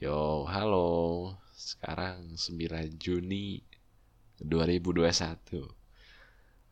[0.00, 1.36] Yo, halo.
[1.52, 3.60] Sekarang 9 Juni
[4.40, 5.60] 2021.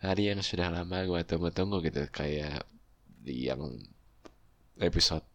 [0.01, 2.09] Hari yang sudah lama gue tunggu-tunggu gitu.
[2.09, 2.65] Kayak
[3.05, 3.61] di yang
[4.81, 5.29] episode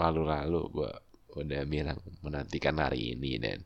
[0.00, 0.92] lalu-lalu gue
[1.36, 3.60] udah bilang menantikan hari ini dan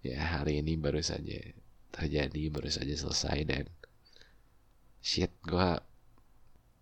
[0.00, 1.44] ya hari ini baru saja
[1.92, 3.68] terjadi baru saja selesai dan
[5.04, 5.76] shit gue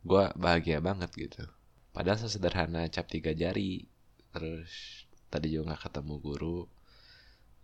[0.06, 1.50] gue bahagia banget gitu
[1.90, 3.90] padahal sesederhana cap tiga jari
[4.30, 6.58] terus tadi juga nggak ketemu guru.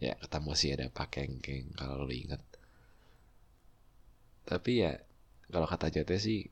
[0.00, 2.42] Ya ketemu sih ada pak kengkeng kalau lu inget
[4.46, 4.95] tapi ya
[5.50, 6.46] kalau kata Jote sih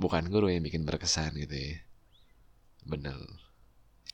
[0.00, 1.76] bukan guru yang bikin berkesan gitu ya.
[2.88, 3.20] Bener.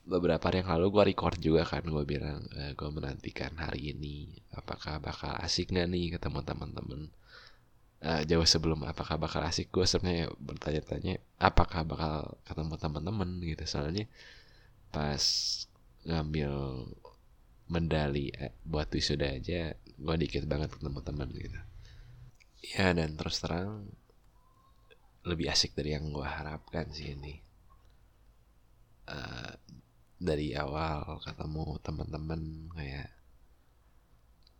[0.05, 4.35] Beberapa hari yang lalu gue record juga kan gue bilang e, gue menantikan hari ini
[4.53, 7.09] apakah bakal asik gak nih ketemu teman-teman?
[8.05, 13.29] Uh, jauh sebelum apakah bakal asik gue sebenarnya bertanya-tanya apakah bakal ketemu teman-teman?
[13.41, 13.63] Gitu.
[13.65, 14.05] Soalnya
[14.95, 15.23] pas
[16.07, 16.51] ngambil
[17.67, 21.59] medali eh, buat wisuda aja gue dikit banget ketemu teman gitu.
[22.75, 23.91] Ya dan terus terang
[25.27, 27.43] lebih asik dari yang gue harapkan sih ini.
[29.05, 29.53] Uh,
[30.17, 32.41] dari awal ketemu teman-teman
[32.73, 33.13] kayak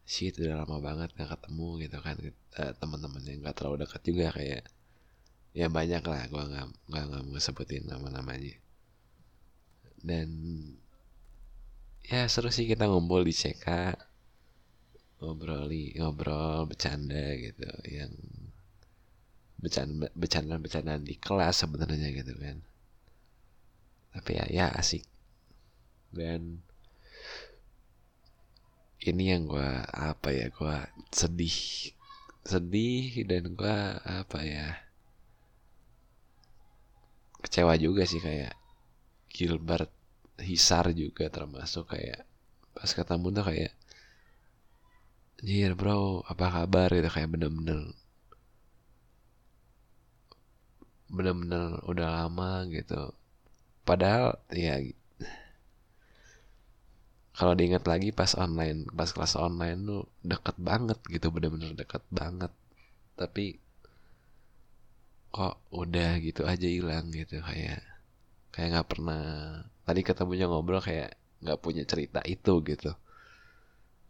[0.06, 2.16] sih itu udah lama banget gak ketemu gitu kan.
[2.60, 4.64] Uh, teman-teman yang gak terlalu dekat juga kayak
[5.56, 8.60] ya banyak lah gue nggak nggak nggak mau sebutin nama-namanya
[10.06, 10.30] dan
[12.06, 13.98] ya seru sih kita ngumpul di CK
[15.18, 18.14] ngobroli ngobrol bercanda gitu yang
[19.58, 20.06] bercanda
[20.62, 22.62] bercanda di kelas sebenarnya gitu kan.
[24.14, 25.02] Tapi ya ya asik.
[26.14, 26.62] Dan
[29.02, 30.78] ini yang gue apa ya gue
[31.10, 31.58] sedih
[32.46, 34.68] sedih dan gue apa ya
[37.42, 38.54] kecewa juga sih kayak
[39.34, 39.92] Gilbert
[40.36, 42.28] Hisar juga termasuk kayak
[42.76, 43.74] pas ketemu tuh kayak
[45.46, 46.90] Jir bro apa kabar?
[46.92, 47.82] Gitu kayak bener-bener
[51.16, 53.14] bener-bener udah lama gitu.
[53.88, 54.82] Padahal ya
[57.36, 62.52] kalau diingat lagi pas online pas kelas online tuh deket banget gitu bener-bener deket banget.
[63.20, 63.46] Tapi
[65.36, 67.84] kok udah gitu aja hilang gitu kayak
[68.56, 69.24] kayak nggak pernah
[69.84, 72.96] tadi ketemunya ngobrol kayak nggak punya cerita itu gitu.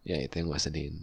[0.05, 1.01] Ya itu yang gue sedihin.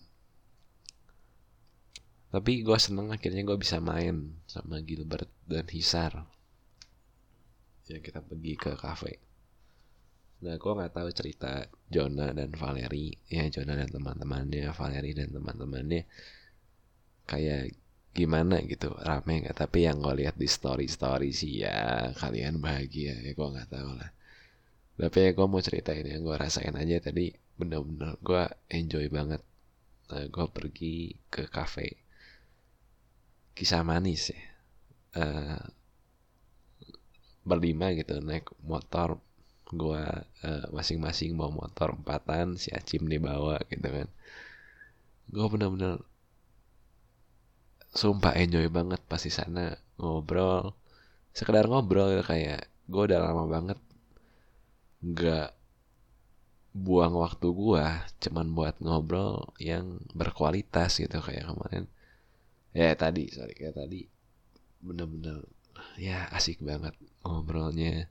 [2.30, 6.24] Tapi gue seneng akhirnya gue bisa main sama Gilbert dan Hisar.
[7.90, 9.18] Ya kita pergi ke cafe
[10.42, 16.02] Nah, gue nggak tahu cerita Jonah dan Valeri, ya Jonah dan teman-temannya, Valeri dan teman-temannya.
[17.30, 17.78] Kayak
[18.12, 19.56] gimana gitu, rame nggak?
[19.56, 24.10] Tapi yang gue lihat di story-story sih ya kalian bahagia, ya gue nggak tahu lah.
[25.00, 29.42] Tapi ya gue mau ceritain yang gue rasain aja tadi, bener-bener gue enjoy banget.
[30.12, 31.96] Nah, gue pergi ke cafe,
[33.56, 34.42] kisah manis ya.
[35.12, 35.60] Uh,
[37.42, 39.18] berlima gitu naik motor
[39.72, 40.04] gue
[40.46, 44.08] uh, masing-masing bawa motor empatan si Acim dibawa gitu kan
[45.32, 46.04] gue bener-bener
[47.92, 50.72] sumpah enjoy banget pas di sana ngobrol.
[51.36, 53.78] Sekedar ngobrol gitu kayak gue udah lama banget
[55.02, 55.50] nggak
[56.72, 57.86] buang waktu gue
[58.22, 61.84] cuman buat ngobrol yang berkualitas gitu kayak kemarin.
[62.72, 64.08] Ya tadi sorry kayak tadi
[64.80, 65.44] bener-bener
[66.00, 68.08] ya asik banget ngobrolnya.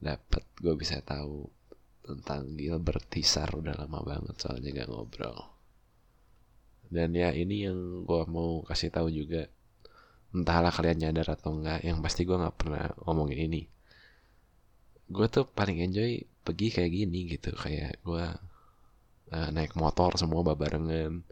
[0.00, 1.44] Dapat gue bisa tahu
[2.00, 5.59] tentang Gilbert Tisar udah lama banget soalnya gak ngobrol
[6.90, 9.46] dan ya ini yang gue mau kasih tahu juga.
[10.30, 13.62] Entahlah kalian nyadar atau enggak yang pasti gue nggak pernah ngomongin ini.
[15.10, 18.24] Gue tuh paling enjoy pergi kayak gini gitu kayak gue
[19.30, 21.22] uh, naik motor semua barengan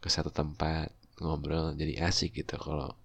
[0.00, 2.96] ke satu tempat ngobrol jadi asik gitu kalau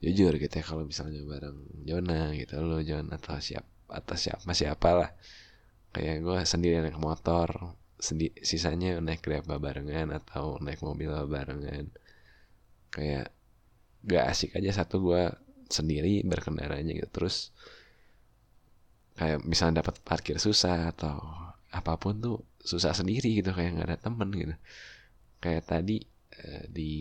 [0.00, 4.88] jujur gitu ya kalau misalnya bareng Jona gitu lo Jona atau siap atau siapa siapa
[4.92, 5.10] lah
[5.92, 11.88] kayak gue sendiri naik motor sendi sisanya naik grab barengan atau naik mobil barengan.
[12.92, 13.32] Kayak
[14.06, 15.22] gak asik aja satu gue
[15.68, 17.08] sendiri berkendaranya gitu.
[17.10, 17.50] Terus
[19.16, 21.16] kayak misalnya dapat parkir susah atau
[21.72, 24.54] apa pun tuh susah sendiri gitu kayak nggak ada temen gitu.
[25.40, 26.04] Kayak tadi
[26.36, 26.92] eh, di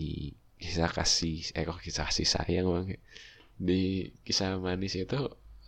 [0.56, 2.88] kisah kasih eh kok kisah kasih sayang bang
[3.56, 5.20] di kisah manis itu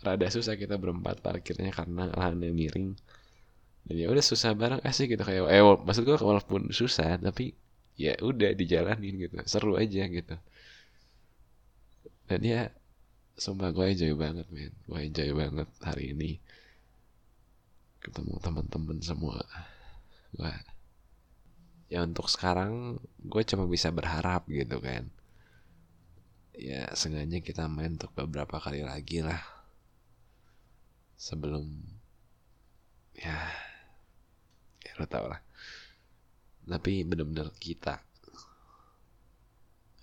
[0.03, 2.95] rada susah kita berempat parkirnya karena lahannya miring
[3.87, 4.83] dan ya udah susah bareng.
[4.83, 7.55] Asik gitu kayak eh maksud gue walaupun susah tapi
[7.95, 9.35] ya udah dijalanin gitu.
[9.47, 10.35] Seru aja gitu.
[12.27, 12.61] Dan ya
[13.39, 14.75] sumpah gue enjoy banget men.
[14.83, 16.31] Gue enjoy banget hari ini
[18.03, 19.39] ketemu teman-teman semua.
[20.35, 20.51] Gue
[21.87, 25.07] ya untuk sekarang gue cuma bisa berharap gitu kan.
[26.57, 29.39] Ya sengaja kita main untuk beberapa kali lagi lah.
[31.15, 31.71] Sebelum
[33.15, 33.66] ya
[34.97, 35.41] lo tau lah.
[36.67, 38.03] Tapi bener-bener kita.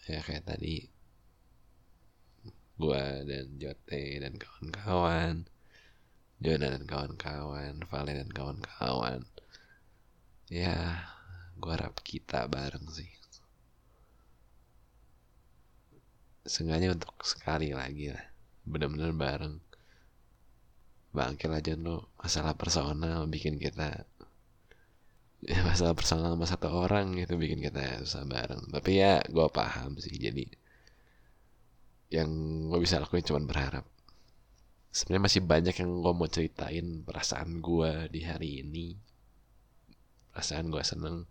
[0.08, 0.88] Ya kayak tadi.
[2.81, 5.44] Gua dan Jote dan kawan-kawan.
[6.41, 7.85] Jona dan kawan-kawan.
[7.85, 9.20] Valen dan kawan-kawan.
[10.49, 11.05] Ya
[11.61, 13.12] gua harap kita bareng sih.
[16.44, 18.25] Sengaja untuk sekali lagi lah.
[18.64, 19.56] Bener-bener bareng.
[21.12, 22.12] Bangkit aja lo.
[22.20, 24.05] Masalah personal bikin kita
[25.44, 28.73] ya masalah personal sama satu orang itu bikin kita susah bareng.
[28.73, 30.17] Tapi ya gue paham sih.
[30.17, 30.49] Jadi
[32.12, 32.31] yang
[32.73, 33.85] gue bisa lakuin cuma berharap.
[34.94, 38.96] Sebenarnya masih banyak yang gue mau ceritain perasaan gue di hari ini.
[40.32, 41.26] Perasaan gue seneng.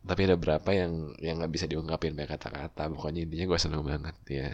[0.00, 2.88] Tapi ada berapa yang yang nggak bisa diungkapin pakai kata-kata.
[2.92, 4.50] Pokoknya intinya gue seneng banget ya.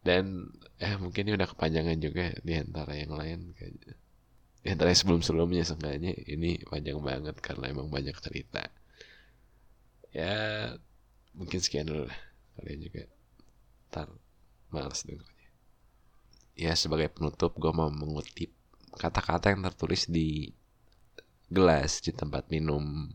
[0.00, 4.05] Dan eh mungkin ini udah kepanjangan juga di antara yang lain kayak
[4.66, 8.66] di antara sebelum sebelumnya seenggaknya ini panjang banget karena emang banyak cerita.
[10.10, 10.74] Ya
[11.38, 12.18] mungkin sekian dulu lah.
[12.58, 13.02] Kalian juga
[13.94, 14.10] ntar
[14.74, 15.36] males dengarnya
[16.56, 18.48] ya sebagai penutup gue mau mengutip
[18.96, 20.56] kata-kata yang tertulis di
[21.52, 23.12] gelas di tempat minum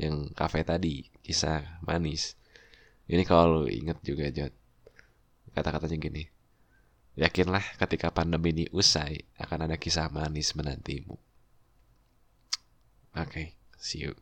[0.00, 1.04] yang kafe tadi.
[1.20, 2.34] Kisah manis.
[3.04, 4.56] Ini kalau lu inget juga Jod
[5.52, 6.24] kata-katanya gini.
[7.18, 11.18] Yakinlah ketika pandemi ini usai akan ada kisah manis menantimu.
[13.18, 14.14] Oke, okay, see you.